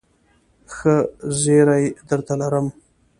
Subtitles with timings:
[0.73, 0.95] ښه
[1.39, 2.67] زېری درته لرم..